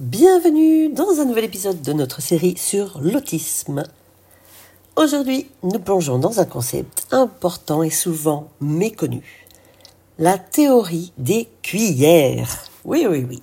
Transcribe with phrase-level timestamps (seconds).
[0.00, 3.82] Bienvenue dans un nouvel épisode de notre série sur l'autisme.
[4.96, 9.46] Aujourd'hui, nous plongeons dans un concept important et souvent méconnu.
[10.18, 12.64] La théorie des cuillères.
[12.86, 13.40] Oui, oui, oui.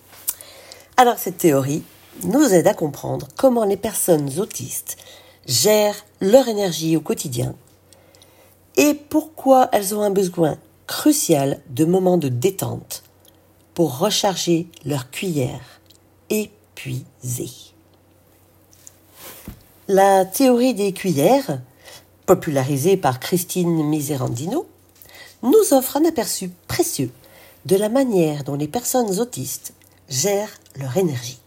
[0.97, 1.83] Alors cette théorie
[2.23, 4.97] nous aide à comprendre comment les personnes autistes
[5.45, 7.53] gèrent leur énergie au quotidien
[8.77, 13.03] et pourquoi elles ont un besoin crucial de moments de détente
[13.75, 15.76] pour recharger leur cuillère
[16.29, 17.51] épuisée.
[19.87, 21.61] La théorie des cuillères,
[22.25, 24.67] popularisée par Christine Miserandino,
[25.43, 27.11] nous offre un aperçu précieux
[27.65, 29.73] de la manière dont les personnes autistes
[30.09, 31.39] gèrent leur énergie.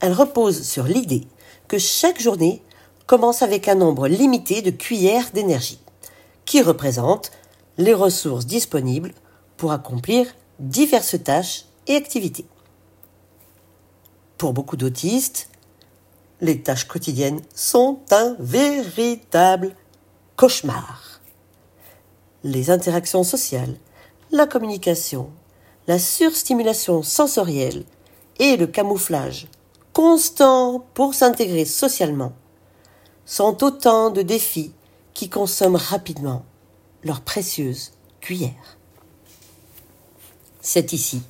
[0.00, 1.26] Elle repose sur l'idée
[1.68, 2.62] que chaque journée
[3.06, 5.80] commence avec un nombre limité de cuillères d'énergie,
[6.44, 7.32] qui représentent
[7.78, 9.12] les ressources disponibles
[9.56, 10.26] pour accomplir
[10.58, 12.46] diverses tâches et activités.
[14.42, 15.48] Pour beaucoup d'autistes,
[16.40, 19.76] les tâches quotidiennes sont un véritable
[20.34, 21.20] cauchemar.
[22.42, 23.76] Les interactions sociales,
[24.32, 25.30] la communication,
[25.86, 27.84] la surstimulation sensorielle
[28.40, 29.46] et le camouflage
[29.92, 32.32] constant pour s'intégrer socialement
[33.24, 34.72] sont autant de défis
[35.14, 36.44] qui consomment rapidement
[37.04, 38.76] leur précieuse cuillère.
[40.60, 41.22] C'est ici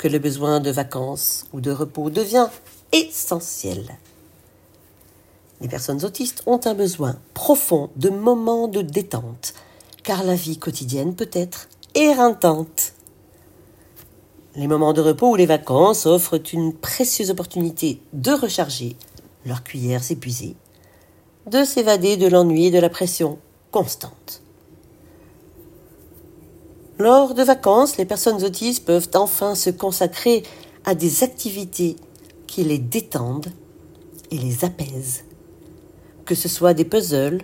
[0.00, 2.48] que le besoin de vacances ou de repos devient
[2.90, 3.98] essentiel.
[5.60, 9.52] Les personnes autistes ont un besoin profond de moments de détente,
[10.02, 12.94] car la vie quotidienne peut être éreintante.
[14.56, 18.96] Les moments de repos ou les vacances offrent une précieuse opportunité de recharger
[19.44, 20.56] leurs cuillères épuisées,
[21.46, 23.38] de s'évader de l'ennui et de la pression
[23.70, 24.40] constante.
[27.00, 30.42] Lors de vacances, les personnes autistes peuvent enfin se consacrer
[30.84, 31.96] à des activités
[32.46, 33.50] qui les détendent
[34.30, 35.24] et les apaisent.
[36.26, 37.40] Que ce soit des puzzles,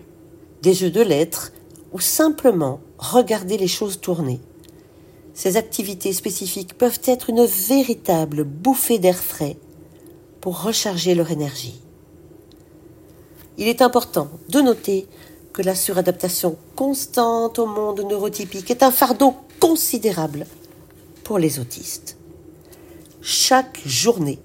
[0.60, 1.52] des jeux de lettres
[1.94, 4.40] ou simplement regarder les choses tourner.
[5.32, 9.56] Ces activités spécifiques peuvent être une véritable bouffée d'air frais
[10.42, 11.80] pour recharger leur énergie.
[13.56, 15.08] Il est important de noter
[15.54, 19.34] que la suradaptation constante au monde neurotypique est un fardeau
[19.66, 20.46] considérable
[21.24, 22.16] pour les autistes.
[23.20, 24.38] Chaque journée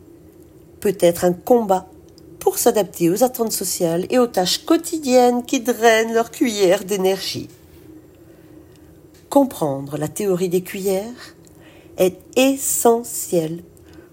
[0.80, 1.88] peut être un combat
[2.40, 7.50] pour s'adapter aux attentes sociales et aux tâches quotidiennes qui drainent leur cuillère d'énergie.
[9.30, 11.36] Comprendre la théorie des cuillères
[11.98, 13.64] est essentiel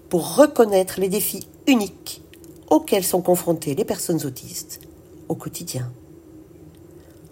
[0.09, 2.21] pour reconnaître les défis uniques
[2.69, 4.79] auxquels sont confrontées les personnes autistes
[5.27, 5.91] au quotidien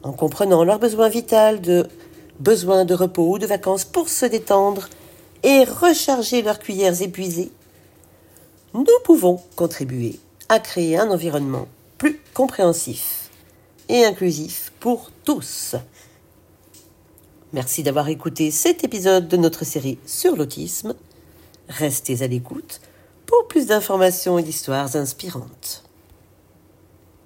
[0.04, 1.86] en comprenant leur besoin vital de
[2.40, 4.90] besoin de repos ou de vacances pour se détendre
[5.44, 7.52] et recharger leurs cuillères épuisées,
[8.74, 13.30] nous pouvons contribuer à créer un environnement plus compréhensif
[13.90, 15.76] et inclusif pour tous.
[17.54, 20.96] Merci d'avoir écouté cet épisode de notre série sur l'autisme.
[21.70, 22.82] Restez à l'écoute
[23.26, 25.87] pour plus d'informations et d'histoires inspirantes.